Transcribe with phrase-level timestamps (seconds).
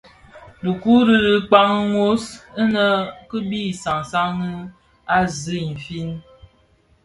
[0.63, 2.23] Dhiku u di kpaň wos,
[2.61, 2.87] inne
[3.29, 4.37] kibi sansan
[5.15, 6.09] a zi infin,